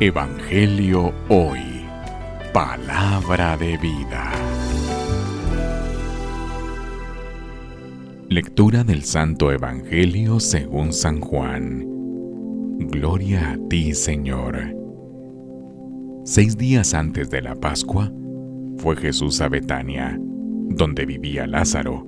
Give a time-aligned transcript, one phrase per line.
[0.00, 1.60] Evangelio Hoy.
[2.52, 4.32] Palabra de vida.
[8.28, 11.86] Lectura del Santo Evangelio según San Juan.
[12.78, 14.74] Gloria a ti, Señor.
[16.24, 18.10] Seis días antes de la Pascua,
[18.78, 20.18] fue Jesús a Betania,
[20.68, 22.06] donde vivía Lázaro,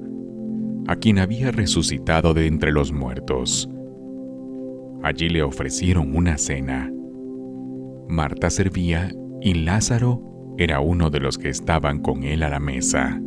[0.88, 3.68] a quien había resucitado de entre los muertos.
[5.02, 6.90] Allí le ofrecieron una cena.
[8.08, 13.20] Marta servía y Lázaro era uno de los que estaban con él a la mesa.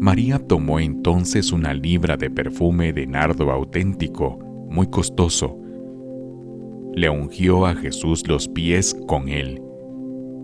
[0.00, 4.38] María tomó entonces una libra de perfume de nardo auténtico,
[4.70, 5.58] muy costoso.
[6.94, 9.60] Le ungió a Jesús los pies con él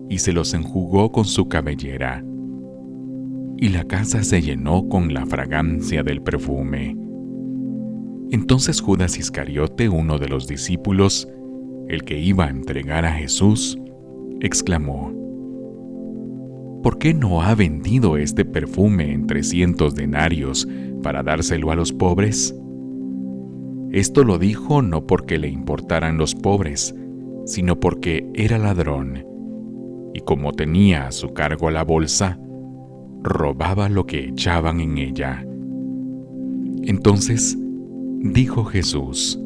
[0.09, 2.23] y se los enjugó con su cabellera.
[3.57, 6.97] Y la casa se llenó con la fragancia del perfume.
[8.31, 11.29] Entonces Judas Iscariote, uno de los discípulos,
[11.87, 13.77] el que iba a entregar a Jesús,
[14.41, 15.11] exclamó,
[16.85, 20.67] ¿Por qué no ha vendido este perfume en trescientos denarios
[21.01, 22.55] para dárselo a los pobres?
[23.91, 26.93] Esto lo dijo no porque le importaran los pobres,
[27.45, 29.25] sino porque era ladrón,
[30.13, 32.39] y como tenía a su cargo la bolsa,
[33.23, 35.43] robaba lo que echaban en ella.
[36.83, 37.57] Entonces
[38.19, 39.39] dijo Jesús,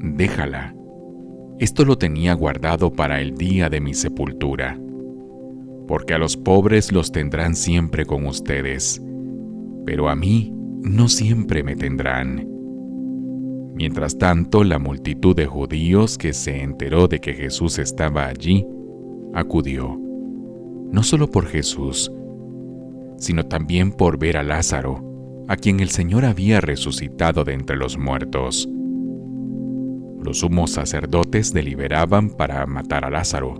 [0.00, 0.74] déjala.
[1.58, 4.78] Esto lo tenía guardado para el día de mi sepultura,
[5.88, 9.02] porque a los pobres los tendrán siempre con ustedes,
[9.84, 12.46] pero a mí no siempre me tendrán.
[13.74, 18.66] Mientras tanto, la multitud de judíos que se enteró de que Jesús estaba allí,
[19.34, 20.00] acudió,
[20.92, 22.12] no solo por Jesús,
[23.18, 25.04] sino también por ver a Lázaro,
[25.48, 28.68] a quien el Señor había resucitado de entre los muertos
[30.28, 33.54] los sumos sacerdotes deliberaban para matar a Lázaro,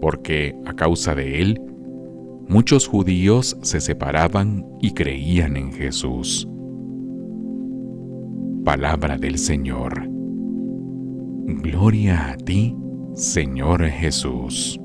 [0.00, 1.60] porque a causa de él,
[2.48, 6.48] muchos judíos se separaban y creían en Jesús.
[8.64, 10.02] Palabra del Señor.
[11.46, 12.74] Gloria a ti,
[13.14, 14.80] Señor Jesús.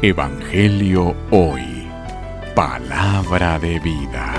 [0.00, 1.84] Evangelio hoy.
[2.54, 4.33] Palabra de vida.